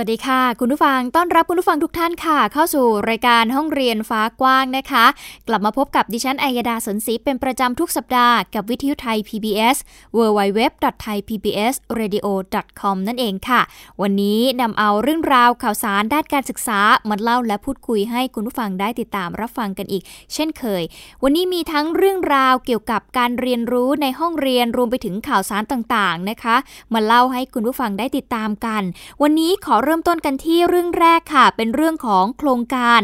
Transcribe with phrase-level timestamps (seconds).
[0.00, 5.04] วัสดีค่ะ คุณผู้ฟังต้อนรับคุณผู้ฟังทุกท่านค่ะ เข้าสู่รายการห้องเรียนฟ้ากว้างนะคะ
[5.48, 9.76] กลับมาพบกับดิฉันอัยดาสนศรีเป็นประจำทุกสัปดาห์กับวิทยุไทย PBS
[10.16, 13.60] www.thaipbsradio.com นั่นเองค่ะ
[14.02, 20.02] วันนี้นำเอาเรื่องราวข่าวสารด้านการศึกษามาเล่าและพูดคุยให้คุณผู้ฟังได้ติดตามรับฟังกันอีก
[20.34, 20.82] เช่นเคย
[21.22, 26.56] วันนี้มีทั้งเรื่องราวเกี่ยวกับการเรียนรู้ในห้องเรียนรวมไปถึงข่าวสารต่างๆนะคะ
[26.94, 28.82] มาเล่าให้คุณผู้ฟังได้ติดตามกัน
[29.24, 33.00] วันนี้ขอเริ่มต้นกันที่เรื่องแรกค่ะ เป็นเรื่องของโครงการ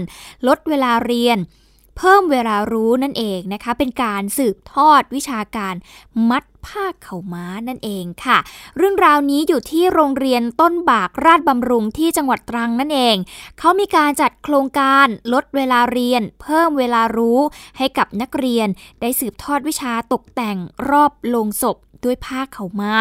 [0.48, 1.38] ลดเวลาเรียน
[1.98, 5.74] เพิ่มเวลารู้นั่นเองนะคะ เป็นการสืบทอดวิชาการ
[6.30, 8.38] มัดผ้าเข่าม้านั่นเองค่ะ
[8.76, 13.16] เรื่องราวนี้อยู่ที่โรงเรียนต้นบากราชบำรุงที่จังหวัดตรังนั่นเอง
[13.58, 17.38] เขามีการจัดโครงการลดเวลาเรียน เพิ่มเวลารู้
[17.78, 18.68] ให้กับนักเรียน
[19.00, 20.58] ได้สืบทอดวิชาตกแต่ง
[20.90, 22.94] รอบโลงศพด้วยผ้าเข่าม้า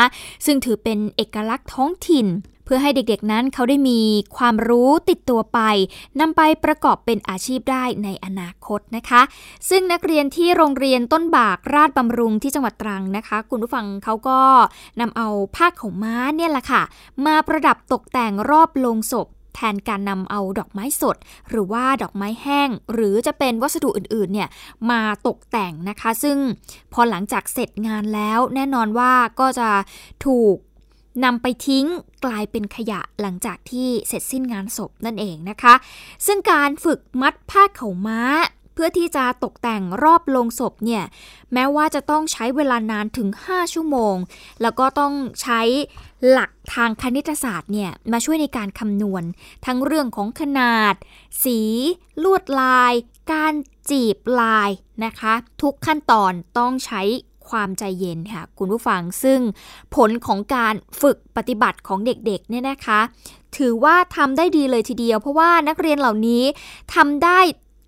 [0.46, 2.28] ซึ่งถือเป็นเอกลักษณ์ท้องถิ่น
[2.74, 4.00] พื่อให้เด็กๆนั้นเขาได้มี
[4.38, 5.60] ความรู้ติดตัวไป
[6.20, 9.22] นำไปประกอบเป็นอาชีพได้ในอนาคตนะคะ
[9.70, 14.40] ซึ่งนักเรียนที่โรงเรียนต้นบากราชบำรุงที่จังหวัดตรังนะคะ คุณผู้ฟังเขาก็
[15.00, 16.82] นำเอาผ้าขาวม้าเนี่ยแหละค่ะ
[17.26, 21.16] มาประดับตกแต่งรอบโลงศพแทนการนำเอาดอกไม้สด
[21.50, 24.50] หรือว่าดอกไม้แห้ง หรือจะเป็นวัสดุอื่นๆเนี่ย
[24.90, 26.38] มาตกแต่งนะคะ ซึ่ง
[26.94, 29.70] พอหลังจากเสร็จงานแล้วแน่นอนว่าก็จะ
[30.26, 30.56] ถูก
[31.24, 31.86] นำไปทิ้ง
[32.26, 35.74] กลายเป็นขยะหลังจากที่เสร็จสิ้นงานศพนั่นเองนะคะ
[36.26, 38.22] ซึ่งการฝึกมัดผ้าเข่าม้า
[38.74, 41.04] เพื่อที่จะตกแต่งรอบโลงศพเนี่ย
[41.54, 44.16] แม้ว่าจะต้องใช้เวลานานถึง 5 ชั่วโมง
[44.62, 45.62] แล้วก็ต้องใช้
[46.30, 49.24] หลักทางคณิตศาสตร์เนี่ยมาช่วยในการคำนวณ
[49.66, 50.96] ทั้งเรื่องของขนาด
[51.44, 51.60] สี
[52.24, 52.94] ลวดลาย
[53.32, 53.54] การ
[53.90, 54.70] จีบลาย
[55.06, 57.02] นะคะ ทุกขั้นตอนต้องใช้
[57.52, 59.40] ความใจเย็นค่ะ คุณผู้ฟังซึ่ง
[59.96, 63.00] ผลของการฝึกปฏิบัติของเด็กๆเนี่ยนะคะ
[63.58, 66.44] ถือว่าทำได้ดีเลยทีเดียว เพราะว่านักเรียนเหล่านี้
[66.94, 67.40] ทำได้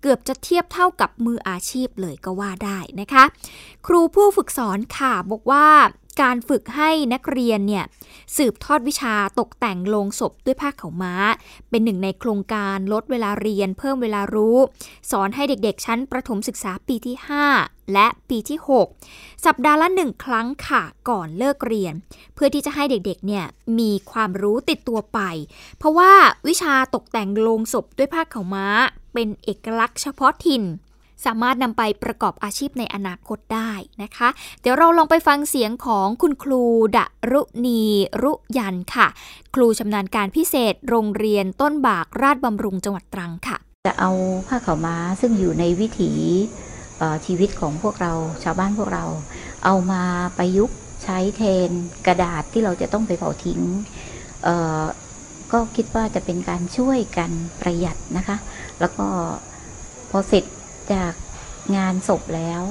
[0.02, 3.24] เกือบจะเทียบเท่ากับมืออาชีพเลยก็ว่าได้นะคะ
[3.86, 5.66] ครูผู้ฝึกสอนค่ะบอกว่า
[6.20, 7.84] การฝึกให้นักเรียนเนี่ย
[8.36, 11.14] สืบทอดวิชาตกแต่งโลงศพด้วยผ้าขาวม้า
[11.70, 14.56] เป็นหนึ่งในโครงการลดเวลาเรียน เพิ่มเวลารู้
[15.10, 17.16] สอนให้เด็กๆ ชั้นประถมศึกษาปีที่
[17.54, 18.58] 5 และปีที่
[19.00, 21.94] 6 สัปดาห์ละหนึ่งครั้งค่ะก่อนเลิกเรียน
[22.34, 23.44] เพื่อที่จะให้เด็กๆเนี่ย
[23.78, 25.20] มีความรู้ติดตัวไป
[25.78, 26.12] เพราะว่า
[26.48, 28.66] วิชาตกแต่งโลงศพด้วยผ้าขาวม้า
[29.14, 30.62] เป็นเอกลักษณ์เฉพาะถิ่น
[31.26, 34.28] สามารถนำไปประกอบอาชีพในอนาคตได้นะคะ
[34.60, 36.62] เดี๋ยวเราลองไปฟังเสียงของคุณครู
[36.96, 36.98] ด
[37.30, 37.82] รุณี
[38.22, 39.06] รุยันค่ะ
[39.54, 44.12] ครูชำนาญการพิเศษโรงเรียนต้นบากราชบำรุงจังหวัดตรังค่ะ จะเอา
[44.48, 46.12] ผ้าขาวม้าซึ่งอยู่ในวิถี
[47.26, 48.12] ชีวิตของพวกเรา
[48.44, 49.04] ชาวบ้านพวกเรา
[49.64, 50.02] เอามา
[50.38, 51.70] ประยุกต์ใช้แทน
[52.06, 53.60] กระดาษที่เราจะต้องไปเผาทิ้ง
[55.52, 57.30] ก็คิดว่าจะเป็นการช่วยกัน
[57.60, 58.36] ประหยัดนะคะ
[58.80, 59.06] แล้วก็
[60.10, 60.44] พอเสร็จ
[60.92, 61.12] จาก
[61.76, 62.62] งานศพแล้ว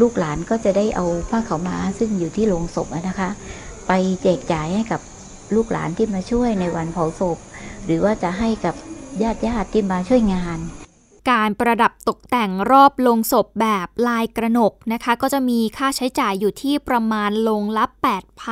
[0.00, 3.30] ลูกหลานก็จะได้เอาผ้าขาวม้าซึ่งอยู่ที่โรงศพนะคะ
[3.88, 3.92] ไป
[4.22, 5.00] แจกจ่ายให้กับ
[5.54, 7.38] ลูกหลานที่มาช่วยในวันเผาศพ
[7.84, 8.74] หรือว่าจะให้กับ
[9.22, 10.58] ญาติญาติที่มาช่วยงาน
[11.30, 17.84] การประดับตกแต่งรอบโลงศพแบบลายกระหนกนะคะ ก็จะมีค่าใช้จ่ายอยู่ที่ประมาณลงละ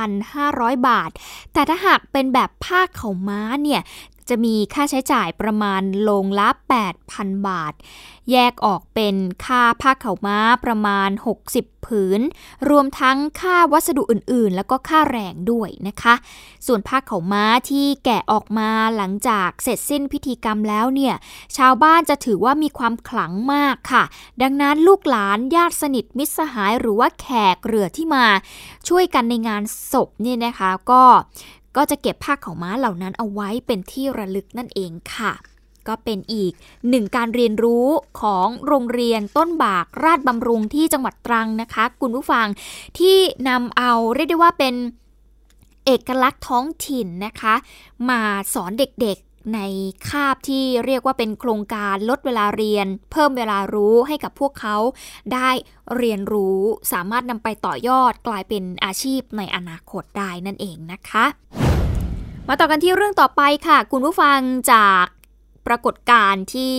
[0.09, 1.11] 8,500 บาท
[1.53, 3.81] แต่ถ้าหากเป็นแบบผ้าเข่าม้าเนี่ย
[4.29, 6.49] จะมีค่าใช้จ่ายประมาณลงละ
[6.97, 7.73] 8,000 บาท
[8.31, 9.15] แยกออกเป็น
[9.45, 11.09] ค่าผ้าเข่าม้าประมาณ
[11.47, 12.21] 60 ผืน
[12.69, 16.13] รวมทั้งค่าวัสดุอื่น ๆ แล้วก็ค่าแรงด้วยนะคะ
[16.67, 21.15] ส่วนผ้าเข่าม้าที่แกะออกมาหลังจากเสร็จสิ้นพิธีกรรมแล้วเนี่ย
[21.57, 24.03] ชาวบ้านจะถือว่ามีความขลังมากค่ะ
[24.41, 28.25] ดังนั้นลูกหลานญาติสนิทมิตรสหายหรือว่าแขกเรือที่มา
[28.87, 31.03] ช่วยกันในงานศพเนี่ยนะคะก็
[31.77, 35.33] ก็จะเก็บผ้าขาวม้าเหล่านั้นเอาไว้เป็นที่ระลึกนั่นเองค่ะ
[35.87, 36.53] ก็เป็นอีก
[36.89, 37.87] หนึ่งการเรียนรู้
[38.21, 42.47] ของโรงเรียนต้นบากราชบำรุงที่จังหวัดตรังนะคะ คุณผู้ฟัง
[42.99, 43.17] ที่
[43.49, 44.75] นำเอาเรียกได้ว่าเป็น
[45.85, 47.55] เอกลักษณ์ท้องถิ่นนะคะ
[48.09, 48.21] มา
[48.53, 49.59] สอนเด็กๆใน
[50.09, 54.77] คาบที่เรียกว่าเป็นโครงการลดเวลาเรียน เพิ่มเวลารู้ให้กับพวกเขา
[55.33, 55.49] ได้
[55.97, 56.59] เรียนรู้
[56.91, 61.25] สามารถนำไปต่อยอดกลายเป็นอาชีพในอนาคตได้นั่นเองนะคะ
[62.49, 64.39] มาต่อกันที่เรื่องต่อไปค่ะ คุณผู้ฟัง
[64.71, 65.05] จาก
[65.67, 66.75] ปรากฏการณ์ที่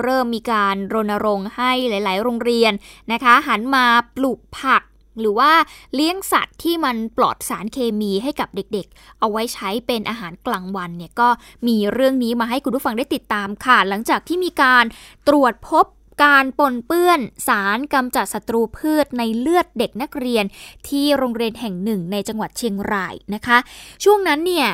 [0.00, 2.72] เริ่มมีการรณรงค์ให้หลาย ๆ โรงเรียน
[3.12, 3.84] นะคะ หันมา
[4.16, 4.82] ปลูกผัก
[5.20, 5.52] หรือว่า
[5.94, 11.28] เลี้ยงสัตว์ที่มันปลอดสารเคมีให้กับเด็กๆ เอาไว้ใช้เป็นอาหารกลางวันเนี่ยก็
[11.66, 14.84] มีเรื่องนี้มาให้คุณผู้ฟังได้ติดตามค่ะ หลังจากที่มีการ
[15.28, 15.86] ตรวจพบ
[16.24, 20.44] การปนเปื้อนสารกำจัดศัตรูพืชในเลือดเด็กนักเรียน
[20.88, 23.58] ที่โรงเรียนแห่งหนึ่งในจังหวัดเชียงรายนะคะ
[24.04, 24.68] ช่วงนั้นเนี่ย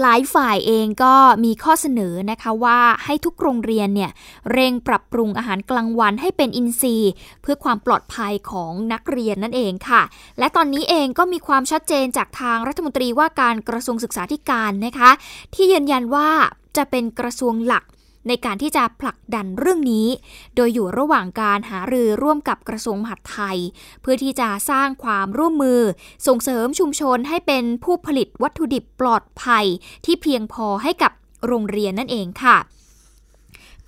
[0.00, 1.14] หลายฝ่ายเองก็
[1.44, 4.10] มีข้อเสนอนะคะว่าให้ทุกโรงเรียนเนี่ย
[4.52, 7.10] เร่งปรับปรุงอาหารกลางวันให้เป็นอินทรีย์
[7.42, 10.02] เพื่อความปลอดภัยของนักเรียนนั่นเองค่ะ
[10.38, 15.10] และตอนนี้เองก็มีความชัดเจนจากทางรัฐมนตรีว่าการกระทรวงศึกษาธิการนะคะ
[15.54, 16.28] ที่ยืนยันว่า
[16.76, 17.84] จะเป็นกระทรวงหลัก
[18.28, 20.08] ในการที่จะผลักดันเรื่องนี้
[20.56, 23.58] โดยอยู่ระหว่างการหารือร่วมกับกระทรวงมหาดไทย
[24.00, 25.80] เพื่อที่จะสร้างความร่วมมือ
[26.26, 29.66] ส่งเสริมชุมชนให้เป็นผู้ผลิตวัตถุดิบปลอดภัย
[30.04, 31.12] ที่เพียงพอให้กับ
[31.46, 32.56] โรงเรียนนั่นเองค่ะ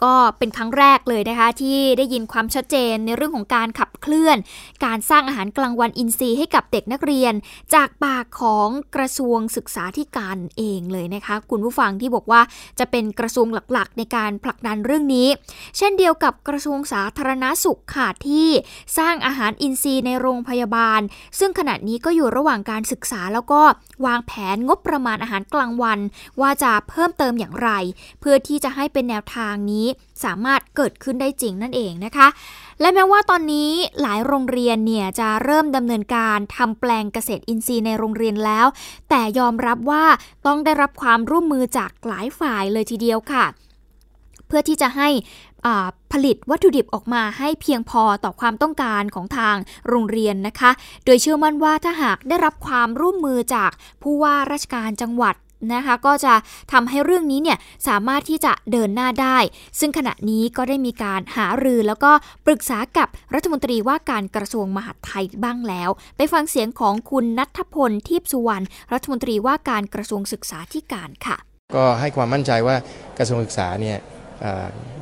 [0.05, 4.37] ก็เป็นครั้งแรกเลยนะคะ ที่ได้ยินความชัดเจนในเรื่องของการขับเคลื่อน
[4.85, 7.35] การสร้างอาหารกลางวันอินทรีย์ให้กับเด็กนักเรียน
[7.75, 12.41] จากปากของกระทรวงศึกษาธิการเองเลยนะคะ คุณผู้ฟังที่บอกว่า
[12.79, 15.29] จะเป็นกระทรวงหลักๆ ในการผลักดันเรื่องนี้
[15.77, 18.49] เช่นเดียวกับกระทรวงสาธารณาสุขค่ะที่
[18.99, 21.01] สร้างอาหารอินทรีย์ในโรงพยาบาล
[21.39, 23.63] ซึ่งขณะนี้ก็อยู่ระหว่างการศึกษาแล้วก็
[24.07, 25.99] วางแผนงบประมาณอาหารกลางวัน
[26.41, 27.71] ว่าจะเพิ่มเติมอย่างไร
[28.21, 29.87] เพื่อที่จะให้เป็นแนวทางนี้
[30.25, 32.29] สามารถเกิดขึ้นได้จริงนั่นเองนะคะ
[32.81, 38.67] และแม้ว่าตอนนี้หลายโรงเรียนเนี่ยจะเริ่มดำเนินการทำแปลงเกษตรอินทรีย์ในโรงเรียนแล้ว
[39.11, 40.05] แต่ยอมรับว่า
[40.47, 43.45] ต้องได้รับความร่วมมือจากหลายฝ่ายเลยทีเดียวค่ะ
[44.47, 45.09] เพื่อที่จะให้
[46.13, 49.57] ผลิตวัตถุดิบออกมาให้เพียงพอต่อความต้องการของทาง
[49.89, 50.71] โรงเรียนนะคะ
[51.05, 53.71] โดยเชื่อมั่นว่าถ้าหากได้รับความร่วมมือจาก
[54.03, 55.35] ผู้ว่าราชการจังหวัด
[55.73, 56.35] นะคะ ก็จะ
[56.73, 59.39] ทำให้เรื่องนี้เนี่ยสามารถที่จะเดินหน้าได้
[59.81, 62.13] ซึ่งขณะนี้ก็ได้มีการหารือแล้วก็
[62.47, 71.37] ปรึกษากับรัฐมนตรีว่าการกระทรวงมหาดไทยบ้างแล้ว ไปฟังเสียงของคุณนัทพลทิพสุวรรณรัฐมนตรีว่าการกระทรวงศึกษาธิการค่ะ
[71.77, 72.77] ก็ให้ความมั่นใจว่า
[73.19, 73.99] กระทรวงศึกษาเนี่ย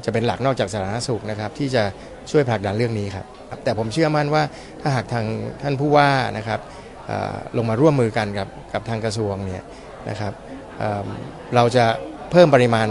[0.05, 1.83] จะเป็นหลักนอกจากสาธารณสุขนะครับที่จะ
[2.31, 3.27] ช่วยผลักดันเรื่องนี้ครับ
[3.65, 4.43] แต่ผมเชื่อมั่นว่า
[4.81, 5.27] ถ้าหากทาง
[5.63, 6.09] ท่านผู้ว่า
[6.39, 6.61] นะครับ
[7.57, 9.63] ลงมาร่วมมือกันกับกับทางกระทรวงเนี่ย
[10.11, 10.33] นะครับ
[11.55, 11.85] เราจะ
[12.31, 12.89] เพิ่มปริมาณ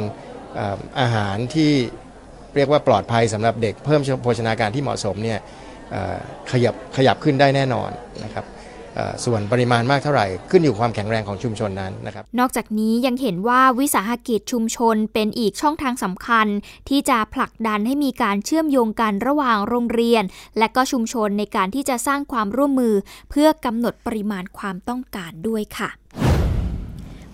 [1.00, 1.72] อาหารที่
[2.56, 5.40] เรียกว่าปลอดภัยสำหรับเด็กเพิ่มโภชนาการที่เหมาะสมเนี่ย
[6.52, 7.90] ขยับขยับขึ้นได้แน่นอน
[8.24, 8.46] นะครับ
[9.26, 16.48] ส่วนปริมาณมากเท่าไหร่ขึ้นอยู่ความแข็งแรงของชุมชนนั้นนะครับ นอกจากนี้ยังเห็นว่าวิสาหกิจชุมชนเป็นอีกช่องทางสำคัญ
[16.90, 20.24] ที่จะผลักดันให้มีการเชื่อมโยงกันระหว่างโรงเรียน
[20.58, 22.96] และก็ชุมชนในการที่จะสร้างความร่วมมือ
[23.30, 25.90] เพื่อกำหนดปริมาณความต้องการด้วยค่ะ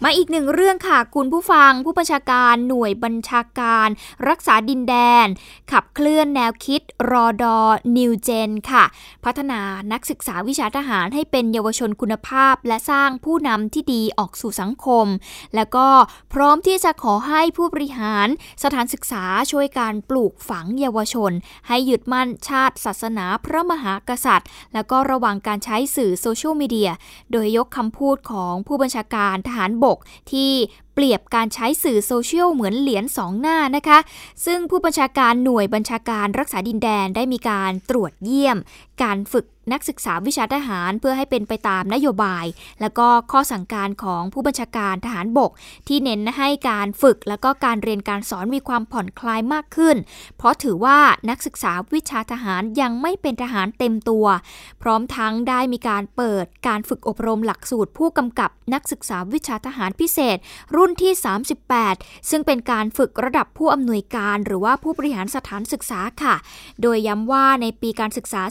[0.08, 3.88] มาอีกหนึ่งเรื่องค่ะคุณผู้ฟังผู้บัญชาการหน่วยบัญชาการ
[4.28, 5.28] รักษาดินแดน
[5.72, 6.82] ขับเคลื่อนแนวคิด
[7.12, 7.58] รอดอ
[7.98, 8.84] นิวเจนค่ะ
[9.26, 9.62] พัฒนา
[9.92, 15.08] นักศึกษาวิชาทหารให้เป็นเยาวชนคุณภาพ และสร้างผู้นำที่ดีออกสู่สังคม
[15.56, 15.88] แล้วก็
[16.34, 18.28] พร้อมที่จะขอให้ผู้บริหาร
[18.64, 21.32] สถานศึกษาช่วยการปลูกฝังเยาวชน
[21.68, 26.92] ให้หยุดมั่นชาติศาสนาพระมหากษัตริย์ แล้วก็ระวังการใช้สื่อโซเชียลมีเดีย
[27.32, 29.95] โดยยกคำพูดของผู้บัญชาการทหารบก
[30.32, 30.52] ที่
[30.96, 34.00] เปรียบการใช้สื่อโซเชียลเหมือนเหรียญสองหน้านะคะ
[34.46, 38.58] ซึ่งผู้บัญชาการหน่วยบัญชาการรักษาดินแดนได้มีการตรวจเยี่ยม
[39.04, 42.46] การฝึกนักศึกษาวิชาทหารเพื่อให้เป็นไปตามนโยบาย
[42.82, 45.52] และก็ข้อสั่งการของผู้บัญชาการทหารบก
[45.88, 49.98] ที่เน้นให้การฝึกและก็การเรียนการสอนมีความผ่อนคลายมากขึ้น
[50.38, 50.98] เพราะถือว่า
[51.30, 54.26] นักศึกษาวิชาทหารยังไม่เป็นทหารเต็มตัว
[54.82, 60.38] พร้อมทั้งได้มีการเปิดการฝึกอบรมหลักสูตรผู้กำกับนักศึกษาวิชาทหารพิเศษ
[60.76, 61.14] รุ่นที่
[61.72, 66.36] 38 ซึ่งเป็นการฝึกระดับผู้อำนวยการหรือว่าผู้บริหารสถานศึกษาค่ะ
[66.82, 68.42] โดยย้ำว่าในปีการศึกษา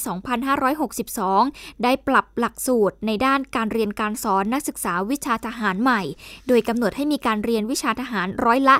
[0.86, 6.02] 2562 ได้ปรับหลักสูตรในด้านการเรียนการสอนนักศึกษาวิชาทหารใหม่
[6.48, 8.76] โดยกำหนดให้มีการเรียนวิชาทหารร้อยละ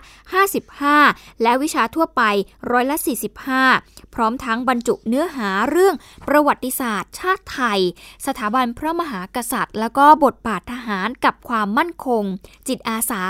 [0.68, 2.22] 55 และวิชาทั่วไป
[2.72, 2.96] ร้อยละ
[3.52, 5.94] 45 พร้อมทั้งบรรจุเนื้อหาเรื่อง
[6.28, 7.80] ประวัติศาสตร์ ชาติไทย
[8.26, 12.24] สถาบันพระมหากษัตริย์ แล้วก็บทบาททหารกับความมั่นคง
[12.68, 13.22] จิตอาสา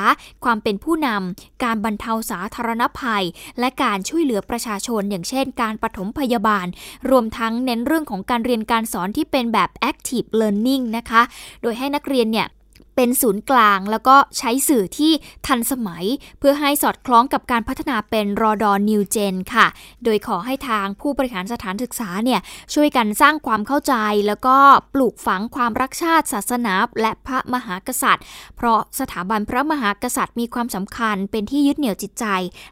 [0.45, 3.25] ความเป็นผู้นำการบรรเทาสาธารณภัย
[3.61, 6.67] และการช่วยเหลือประชาชน อย่างเช่น การปฐมพยาบาล
[7.11, 11.23] รวมทั้งเน้นเรื่องของการเรียนการสอนที่เป็นแบบ active learning นะคะ
[11.63, 12.49] โดยให้นักเรียนเนี่ย
[12.97, 15.13] เป็นศูนย์กลาง แล้วก็ใช้สื่อที่
[15.47, 16.05] ทันสมัย
[16.39, 19.67] เพื่อให้สอดคล้องกับการพัฒนาเป็นรอดอนนิวเจนค่ะ
[20.05, 22.41] โดยขอให้ทางผู้บริหารสถานศึกษาเนี่ย
[22.75, 23.95] ช่วยกันสร้างความเข้าใจ
[24.27, 24.57] แล้วก็
[24.95, 28.25] ปลูกฝังความรักชาติศาสนาและพระมหากษัตริย์
[28.57, 32.27] เพราะสถาบันพระมหากษัตริย์มีความสำคัญเป็นที่ยึดเหนี่ยวจิตใจ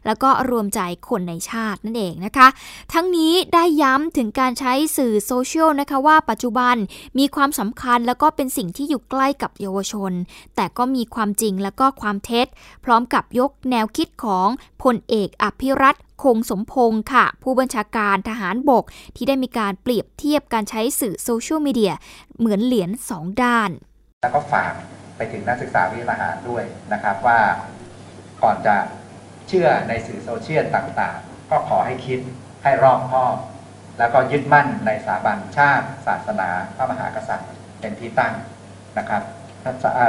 [0.05, 2.47] แล้วก็รวมใจคนในชาตินั่นเองนะคะ
[2.93, 6.75] ทั้งนี้ได้ย้ำถึงการใช้สื่อโซเชียลนะคะว่าปัจจุบัน
[7.19, 10.12] มีความสำคัญแล้วก็เป็นสิ่งที่อยู่ใกล้กับเยาวชน
[10.55, 12.47] แต่ก็มีความจริงและก็ความเท็จ
[12.85, 14.47] พร้อมกับยกแนวคิดของ
[14.83, 18.83] พลเอกอภิรัตคงสมพงศ์ค่ะ ผู้บัญชาการทหารบก
[19.15, 21.93] ที่ได้มีการเปรียบเทียบการใช้สื่อโซเชียลมีเดีย
[22.37, 23.69] เหมือนเหรียญสองด้าน
[24.21, 24.73] แล้วก็ฝาก
[25.17, 27.39] ไปถึงนักศึกษาวิทยาทหารด้วยนะครับว่า
[28.43, 28.75] ก่อนจะ
[29.47, 32.19] เชื่อในสื่อโซเชียลต่างๆ ก็ขอให้คิด
[32.63, 33.35] ให้รอบคอบ
[33.99, 38.33] แล้วก็ยึดมั่นในสถาบันชาติ ศาสนา พระมหากษัตริย์ เป็นที่ตั้ง
[38.97, 39.21] นะครับ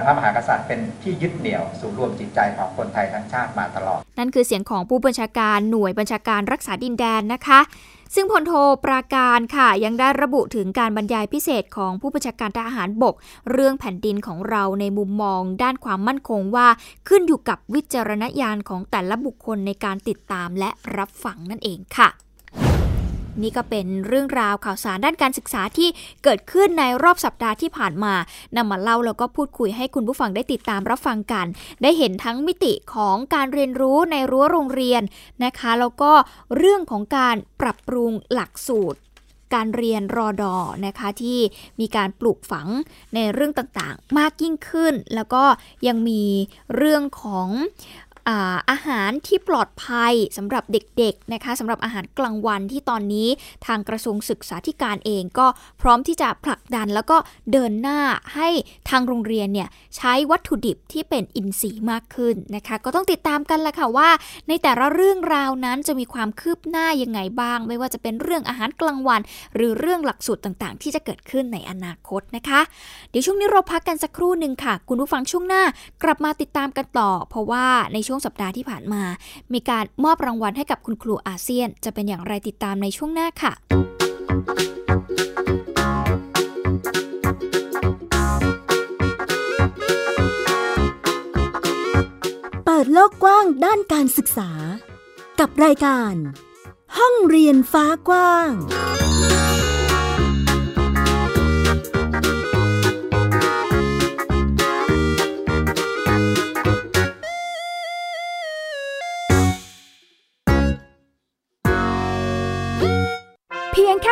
[0.05, 7.61] พระมหากษัตริย์เป็นที่ยึดเหนี่ยวศูนย์รวมจิตใจของคนไทยทั้งชาติมาตลอด นั่นคือเสียงของผู้บัญชาการหน่วยบัญชาการรักษาดินแดนนะคะ
[8.15, 8.53] ซึ่งพลโท
[8.85, 13.15] ปราการค่ะ ยังได้ระบุถึงการบรรยายพิเศษของผู้บัญชาการทหารบก
[13.51, 16.69] เรื่องแผ่นดินของเราในมุมมอง ด้านความมั่นคงว่า
[17.09, 22.24] ขึ้นอยู่กับวิจารณญาณของแต่ละบุคคลในการติดตามและรับฟังนั่นเองค่ะ
[23.43, 25.89] นี่ก็เป็นเรื่องราวข่าวสารด้านการศึกษาที่
[26.25, 28.15] เกิดขึ้นในรอบสัปดาห์ที่ผ่านมา
[28.57, 31.47] นำมาเล่าแล้วก็พูดคุยให้คุณผู้ฟังได้ติดตามรับฟังกัน
[31.83, 35.03] ได้เห็นทั้งมิติของการเรียนรู้ในรั้วโรงเรียน
[35.45, 36.13] นะคะแล้วก็
[36.57, 39.01] เรื่องของการปรับปรุงหลักสูตร
[39.55, 40.55] การเรียนรอดอ
[40.87, 41.39] นะคะที่
[41.81, 42.69] มีการปลูกฝัง
[43.15, 45.45] ในเรื่องต่างๆ มากยิ่งขึ้น แล้วก็
[45.87, 46.25] ยังมี
[46.77, 47.49] เรื่องของ
[48.71, 53.29] อาหารที่ปลอดภัยสำหรับเด็กๆนะคะสำหรับอาหารกลางวันที่ตอนนี้
[53.67, 55.47] ทางกระทรวงศึกษาธิการเองก็
[55.81, 57.17] พร้อมที่จะผลักดันแล้วก็
[57.53, 58.01] เดินหน้า
[58.35, 58.49] ให้
[58.91, 64.11] ทางโรงเรียนเนี่ยใช้วัตถุดิบที่เป็นอินทรีย์มากขึ้นนะคะ ก็ต้องติดตามกันละค่ะว่า
[64.49, 69.21] ในแต่ละเรื่องราวนั้นจะมีความคืบหน้ายังไงบ้าง ไม่ว่าจะเป็นเรื่องอาหารกลางวัน
[69.55, 72.61] หรือเรื่องหลักสูตรต่างๆ ที่จะเกิดขึ้นในอนาคตนะคะ
[73.11, 75.63] เดี๋ยวช่วงนี้เราพักกันสักครู่หนึ่งค่ะ คุณผู้ฟังช่วงหน้า
[76.03, 79.03] กลับมาติดตามกันต่อ เพราะว่าในช่วงสัปดาห์ที่ผ่านมา
[79.53, 83.53] มีการมอบรางวัลให้กับคุณครูอาเซียน จะเป็นอย่างไรติดตามในช่วงหน้าค่ะ
[92.65, 94.51] เปิดโลกกว้างด้านการศึกษา
[95.41, 96.15] กับรายการ
[96.99, 98.51] ห้องเรียนฟ้ากว้าง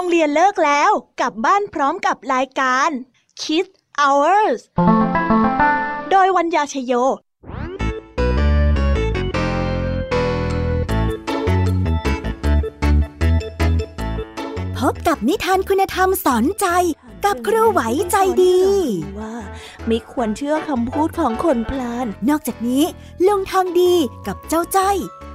[0.00, 0.90] รงเรียนเลิกแล้ว
[1.20, 2.90] กลับบ้านพร้อมกับรายการ
[3.40, 4.60] Kids Hours
[6.10, 6.92] โดยวัญญาชยโย
[14.78, 16.66] พบกับนิทานคุณธรรมสอนใจ
[17.24, 17.80] กับครูไหว
[18.10, 18.58] ใจดี
[19.18, 19.34] ว่า
[19.86, 22.84] ไม่ควรเชื่อคำพูดของคนพลาน นอกจากนี้
[23.26, 23.94] ลุงทองดี
[24.26, 24.92] กับเจ้าจ้อ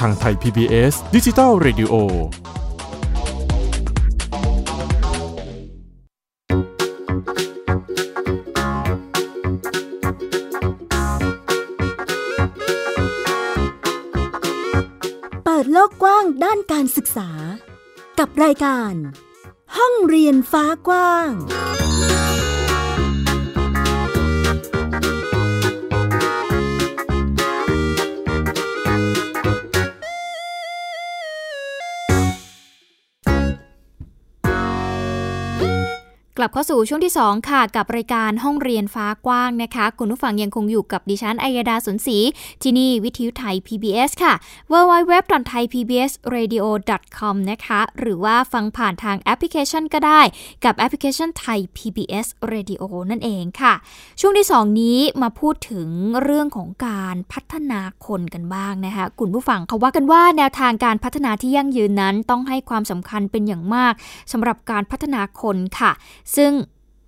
[0.00, 1.92] ทางไทย PBS ดิจิทัล Radio
[15.44, 17.30] เปิดโลกกว้างด้านการศึกษา
[18.18, 18.94] กับรายการ
[19.76, 21.30] ห้องเรียนฟ้ากว้าง
[36.40, 42.18] กลับเข้าสู่ช่วงที่ 2 ค่ะ กับรายการห้องเรียนฟ้ากว้างนะคะ คุณผู้ฟังยังคงอยู่กับดิฉันอัยดาสนศรี
[42.62, 44.34] ที่นี่วิทยุ Thai PBS ค่ะ
[44.72, 50.20] www.thaipbsradio.com นะคะ หรือว่าฟังผ่านทางแอปพลิเคชันก็ได้
[50.64, 53.74] กับแอปพลิเคชันไทย PBS Radio นั่นเองค่ะ
[54.20, 55.88] ช่วงที่ 2 นี้มาพูดถึง
[56.22, 63.92] เรื่องของการพัฒนาคนกันบ้างนะคะ คุณผู้ฟังเขาว่ากันว่าแนวทางการพัฒนาที่ยั่งยืนนั้นต้องให้ความสำคัญเป็นอย่างมาก
[64.32, 65.92] สำหรับการพัฒนาคนค่ะ
[66.36, 66.52] ซึ่ง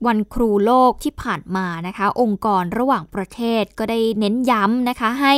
[0.06, 5.34] วันครูโลกที่ผ่านมานะคะ องค์กรระหว่างประเทศก็ได้เน้นย้ำนะคะ ให้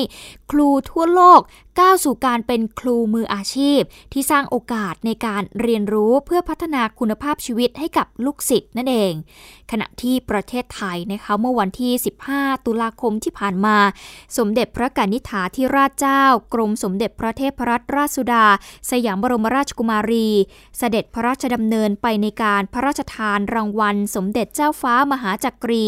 [0.50, 1.40] ครูทั่วโลก
[1.80, 3.80] ก้าวสู่การเป็นครูมืออาชีพ
[4.12, 9.12] ที่สร้างโอกาสในการเรียนรู้เพื่อพัฒนาคุณภาพชีวิตให้กับลูกศิษย์นั่นเอง
[9.70, 11.92] ขณะที่ประเทศไทยนะคะเมื่อวันที่
[12.30, 13.76] 15 ตุลาคมที่ผ่านมา
[14.38, 18.46] สมเด็จพระกนิษฐาธิราชเจ้า กรมสมเด็จพระเทพรัตนราชสุดา
[18.90, 20.28] สยามบรมราชกุมารี
[20.78, 25.86] เสด็จพระราชดำเนินไปในการพระราชทานรางวัล สมเด็จเจ้าฟ้ามหาจักรี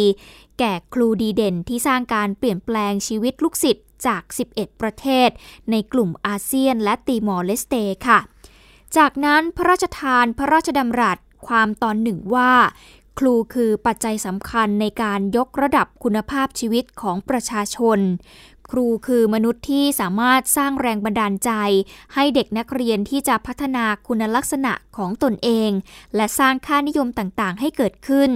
[0.59, 5.29] แก่ครูดีเด่นที่สร้างการเปลี่ยนแปลงชีวิตลูกศิษย์ จาก 11 ประเทศ
[5.71, 7.75] ในกลุ่มอาเซียนและตีมอร์เลสเต
[8.07, 8.19] ค่ะ
[8.97, 12.53] จากนั้นพระราชทานพระราชดำรัสความตอนหนึ่งว่า
[13.19, 17.99] ครูคือปัจจัยสำคัญในการยกระดับคุณภาพชีวิตของประชาชน
[18.71, 21.51] ครูคือมนุษย์ที่สามารถสร้างแรงบันดาลใจ
[22.15, 25.71] ให้เด็กนักเรียนที่จะพัฒนาคุณลักษณะของตนเอง
[26.17, 28.31] และสร้างค่านิยมต่างๆ ให้เกิดขึ้น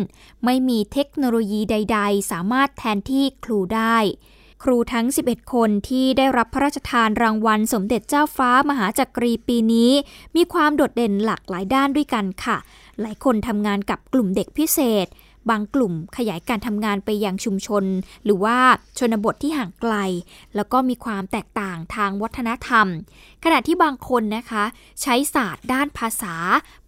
[0.44, 3.96] ไม่มีเทคโนโลยีใด ๆ สามารถแทนที่ครูได้
[4.62, 9.90] ครูทั้ง 11 คนที่ได้รับพระราชทานรางวัลสมเด็จเจ้าฟ้ามหาจักรีปีนี้
[10.36, 12.56] มีความโดดเด่นหลากหลายด้านด้วยกันค่ะ
[13.00, 15.06] หลายคนทำงานกับกลุ่มเด็กพิเศษ
[15.50, 17.84] บางกลุ่มขยายการทำงานไปยังชุมชน
[18.24, 18.58] หรือว่า
[18.98, 19.94] ชนบทที่ห่างไกล
[20.56, 22.86] แล้วก็มีความแตกต่างทางวัฒนธรรม
[23.44, 24.64] ขณะที่บางคนนะคะ
[25.02, 26.34] ใช้ศาสตร์ด้านภาษา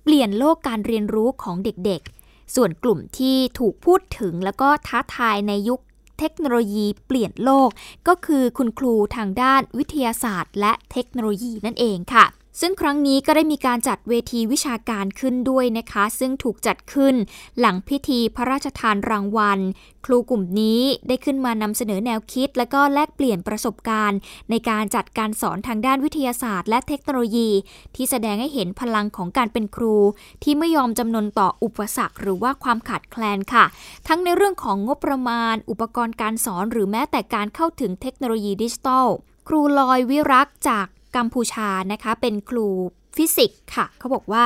[0.02, 5.80] เปลี่ยนโลกการเรียนรู้ของเด็กๆส่วนกลุ่มที่ถูกพูดถึงแล้วก็ท้าทายในยุค
[6.20, 7.70] เทคโนโลยีเปลี่ยนโลก
[8.08, 12.24] ก็คือคุณครูทางด้านวิทยาศาสตร์ และเทคโนโลยีนั่นเองค่ะ
[12.60, 17.14] ซึ่งครั้งนี้ก็ได้มีการจัดเวทีวิชาการขึ้นด้วยนะคะ ซึ่งถูกจัดขึ้น
[17.60, 19.60] หลังพิธีพระราชทานรางวัล
[20.06, 24.18] ครูกลุ่มนี้ได้ขึ้นมานำเสนอแนวคิด และก็แลกเปลี่ยนประสบการณ์
[24.50, 27.50] ในการจัดการสอนทางด้านวิทยาศาสตร์ และเทคโนโลยี
[27.94, 29.96] ที่แสดงให้เห็นพลังของการเป็นครู
[30.42, 33.64] ที่ไม่ยอมจำนนต่ออุปสรรคหรือว่าความขาดแคลนค่ะ
[34.08, 39.06] ทั้งในเรื่องของงบประมาณ อุปกรณ์การสอน หรือแม้แต่การเข้าถึงเทคโนโลยีดิจิทัล
[39.48, 42.68] ครูลอยวิรักจาก กัมพูชานะคะเป็นครู
[43.16, 44.44] ฟิสิกส์ค่ะ เขาบอกว่า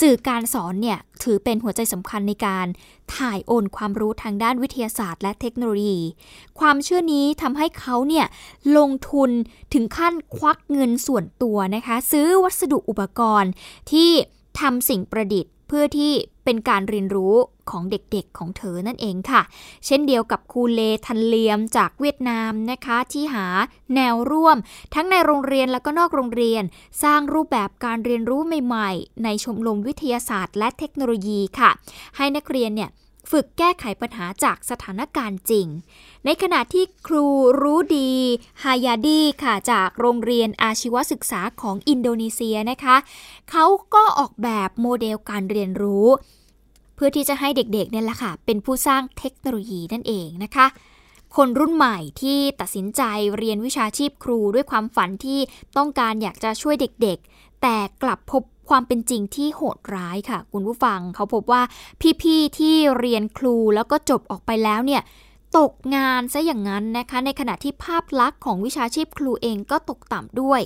[0.00, 2.66] สื่อการสอนเนี่ยถือเป็นหัวใจสำคัญในการ
[3.16, 6.00] ถ่ายโอนความรู้ทางด้านวิทยาศาสตร์และเทคโนโลยี
[6.60, 8.26] ความเชื่อนี้ทำให้เขาเนี่ย
[8.76, 9.30] ลงทุน
[9.74, 13.50] ถึงขั้นควักเงินส่วนตัวนะคะ ซื้อวัสดุอุปกรณ์
[13.90, 14.10] ที่
[14.60, 16.12] ทำสิ่งประดิษฐ์ เพื่อที่
[16.50, 17.34] เป็นการเรียนรู้
[17.70, 19.42] ของเด็กๆของเธอนั่นเองค่ะ
[19.86, 23.46] เช่นเดียวกับครูเลทันเลียมจากเวียดนามนะคะที่หา
[23.94, 24.56] แนวร่วม
[24.94, 26.62] ทั้งในโรงเรียนและก็นอกโรงเรียน
[27.02, 31.70] สร้างรูปแบบการเรียนรู้ใหม่ๆ ในชมรมวิทยาศาสตร์ และเทคโนโลยีค่ะ
[32.16, 32.90] ให้นักเรียนเนี่ย
[33.30, 35.66] ฝึกแก้ไขปัญหาจากสถานการณ์จริง
[36.24, 37.26] ในขณะที่ครู
[37.62, 38.10] รู้ดี
[38.62, 42.96] ฮายาดีค่ะจากโรงเรียนอาชีวศึกษาของอินโดนีเซียนะคะ
[43.50, 50.66] เขาก็ออกแบบโมเดลการเรียนรู้เพื่อที่จะให้เด็กๆเนี่ยแหละค่ะ เป็นผู้สร้างเทคโนโลยีนั่นเองนะคะ
[51.36, 53.02] คนรุ่นใหม่ที่ตัดสินใจ
[53.38, 55.40] เรียนวิชาชีพครูด้วยความฝันที่
[55.76, 61.62] ต้องการอยากจะช่วยเด็กๆ แต่กลับพบความเป็นจริงที่โหดร้ายค่ะ คุณผู้ฟังเขาพบว่า
[62.22, 65.02] พี่ๆที่เรียนครูแล้วก็จบออกไปแล้วเนี่ย
[65.58, 70.60] ตกงานซะอย่างนั้นนะคะ ในขณะที่ภาพลักษณ์ของวิชาชีพครูเองก็ตกต่ำด้วย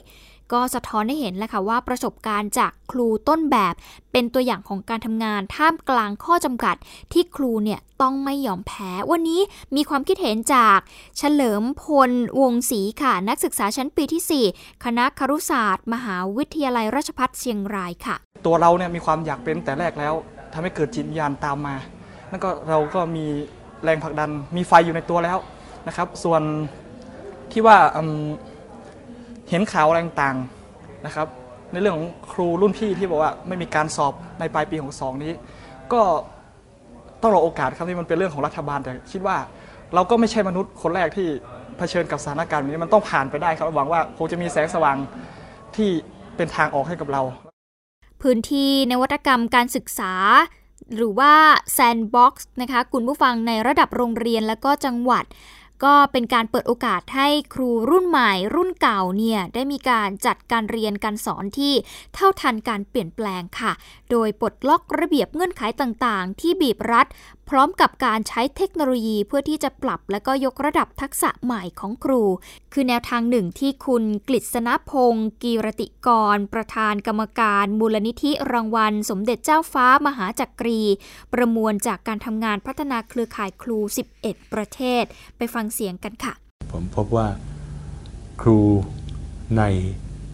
[0.53, 3.75] ก็สะท้อนให้เห็นแหละค่ะว่าประสบการณ์จากครูต้นแบบ
[4.13, 6.77] เป็นตัวอย่างของการทำงานท่ามกลางข้อจำกัด
[7.13, 9.41] ที่ครูเนี่ยต้องไม่ยอมแพ้ วันนี้
[9.77, 10.79] มีความคิดเห็นจาก
[11.19, 20.15] เฉลิมพลวงศรีค่ะ นักศึกษาชั้นปีที่ 4 คณะครุศาสตร์ มหาวิทยาลัยราชภัฏเชียงรายค่ะ ตัวเราเนี่ยมีความอยากเป็นแต่แรกแล้ว
[20.53, 21.75] ทำให้เกิดจิตวิญญาณตามมา
[22.31, 23.25] นั่นก็เราก็มี
[23.85, 25.39] แรงผลักดันมีไฟอยู่ในตัวแล้ว
[25.87, 26.43] นะครับ ส่วน
[27.53, 27.77] ที่ว่า
[29.51, 31.27] เห็นข่าวอะไรต่างๆนะครับ
[31.73, 35.33] ในเรื่องของครูรุ่นพี่ที่บอกว่าไม่มีการสอบในปลายปีของสองนี้
[35.93, 36.03] ก็
[37.23, 39.37] ต้องรอโอกาสครับที่มันเป็นเรื่องของรัฐบาลแต่คิดว่า
[39.95, 41.29] เราก็ไม่ใช่มนุษย์คนแรกที่
[41.79, 44.97] เผชิญกับสถานการณ์แบบนี้มันต้องผ่านไปได้ครับหวังว่าคงจะมีแสงสว่าง
[45.77, 45.91] ที่
[46.37, 47.23] เป็นทางออกให้กับเรา
[48.23, 50.13] พื้นที่นวัตกรรมการศึกษา
[50.97, 51.33] หรือว่า
[51.77, 55.25] Sandbox นะคะ คุณผู้ฟังในระดับโรงเรียนและก็จังหวัด
[55.85, 61.75] ก็เป็นการเปิดโอกาสให้ครูรุ่นใหม่รุ่นเก่าเนี่ยได้มีการจัดการเรียนการสอนที่
[62.15, 63.73] เท่าทันการเปลี่ยนแปลงค่ะ
[64.11, 67.07] โดยปลดล็อกระเบียบเงื่อนไขต่างๆ ที่บีบรัด
[67.51, 72.23] พร้อมกับการใช้เทคโนโลยีเพื่อที่จะปรับและก็ยกระดับทักษะใหม่ของครู
[72.73, 80.81] คือแนวทางหนึ่งที่คุณกฤษณพงศ์กีรติกร ประธานกรรมการมูลนิธิรางวัล สมเด็จเจ้าฟ้ามหาจักรี
[81.33, 83.79] ประมวลจากการทำงานพัฒนาเครือข่ายครู
[84.19, 85.05] 11 ประเทศ
[85.37, 86.35] ไปฟังเสียงกันค่ะ
[86.73, 87.29] ผมพบว่า
[88.43, 88.61] ครู
[89.59, 89.63] ใน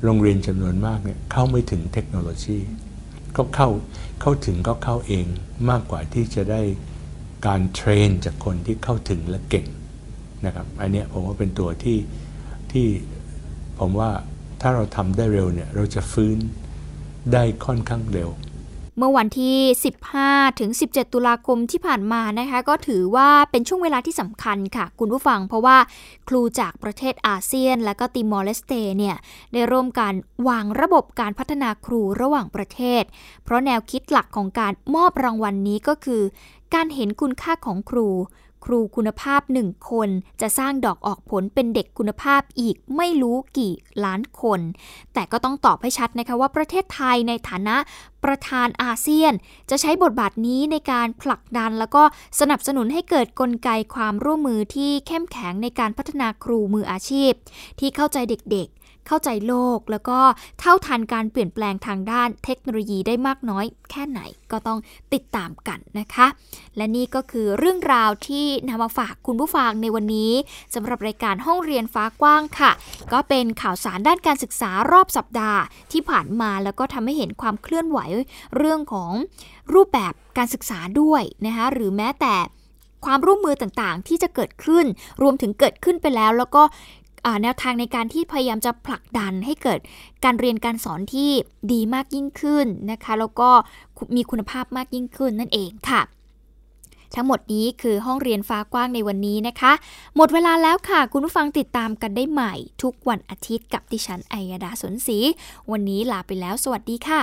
[0.05, 2.59] โรงเรียนจำนวนมากเนี่ยเข้าไม่ถึงเทคโนโลยี
[3.37, 3.69] ก็เข้า
[4.21, 5.27] เข้าถึงก็เข้าเอง
[5.71, 6.63] มากกว่าที่จะได้
[7.47, 9.67] การเทรนจากคนที่เข้าถึงและเก่ง
[10.47, 11.99] นะครับอันนี้ผมว่าเป็นตัวที่
[12.73, 12.87] ที่
[13.79, 14.11] ผมว่า
[14.61, 16.39] ถ้าเราทำได้เร็วเนี่ยเราจะฟื้น
[17.33, 18.31] ได้ค่อนข้างเร็ว
[18.99, 19.57] เมื่อวันที่
[20.07, 25.77] 15 ถึง 17 ตุลาคมที่ผ่านมานะคะ ก็ถือว่าเป็นช่วงเวลาที่สำคัญค่ะ คุณผู้ฟัง เพราะว่า
[26.29, 29.17] ครูจากประเทศอาเซียน และก็ติมอร์เลสเตเนี่ย
[29.53, 30.13] ได้ร่วมกัน
[30.49, 33.03] วางระบบการพัฒนาครูระหว่างประเทศ
[33.45, 36.23] เพราะแนวคิดหลักของการมอบรางวัลนนี้ก็คือ
[36.75, 38.09] การเห็นคุณค่าของครู
[38.65, 40.09] ครูคุณภาพหนึ่งคน
[40.41, 43.73] จะสร้างดอกออกผลเป็นเด็กคุณภาพอีกไม่รู้กี่
[44.05, 44.61] ล้านคน
[45.15, 47.77] แต่ก็ต้องตอบให้ชัดนะคะว่าประเทศไทยในฐานะ
[48.25, 49.33] ประธานอาเซียน
[49.71, 52.03] จะใช้บทบาทนี้ในการผลักดัน แล้วก็
[52.41, 57.33] สนับสนุนให้เกิดกลไกความร่วมมือที่เข้มแข็งในการพัฒนาครูมืออาชีพ
[57.79, 60.19] ที่เข้าใจเด็กๆ เข้าใจโลกแล้วก็
[60.61, 64.21] เท่าทันการเปลี่ยนแปลงทางด้านเทคโนโลยีได้มากน้อยแค่ไหน
[64.53, 64.79] ก็ต้อง
[65.15, 66.27] ติดตามกันนะคะ
[66.77, 70.33] และนี่ก็คือเรื่องราวที่นำมาฝากคุณผู้ฟังในวันนี้
[70.75, 72.71] สำหรับรายการห้องเรียนฟ้ากว้างค่ะ
[73.13, 75.61] ก็เป็นข่าวสารด้านการศึกษารอบสัปดาห์
[75.93, 77.99] ที่ผ่านมาแล้วก็ทำให้เห็นความเคลื่อนไหว
[78.57, 79.13] เรื่องของ
[79.75, 82.37] รูปแบบการศึกษาด้วยนะคะหรือแม้แต่
[83.07, 84.85] ความร่วมมือต่างๆ ที่จะเกิดขึ้น
[85.23, 86.63] รวมถึงเกิดขึ้นไปแล้ว แล้วก็
[87.43, 89.79] แนวทางในการที่พยายามจะผลักดันให้เกิด
[90.25, 91.31] การเรียนการสอนที่
[91.73, 93.51] ดีมากยิ่งขึ้นนะคะ แล้วก็
[94.17, 96.03] มีคุณภาพมากยิ่งขึ้นนั่นเองค่ะ
[97.15, 99.73] ทั้งหมดนี้คือห้องเรียนฟ้ากว้างในวันนี้นะคะ
[100.17, 105.19] หมดเวลาแล้วค่ะ คุณผู้ฟังติดตามกันได้ใหม่ ทุกวันอาทิตย์กับดิฉันไอยดาสนศรี
[105.71, 107.23] วันนี้ลาไปแล้ว สวัสดีค่ะ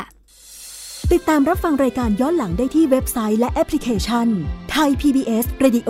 [1.14, 4.28] ติดตามรับฟังรายการย้อนหลังได้ที่เว็บไซต์และแอปพลิเคชัน
[4.72, 5.90] ไทย PBS Radio